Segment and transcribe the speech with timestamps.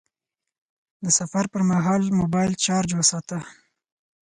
[1.03, 3.37] د سفر پر مهال موبایل چارج وساته..